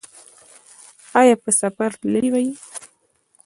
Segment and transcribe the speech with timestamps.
[1.19, 2.47] ایا په سفر تللي وئ؟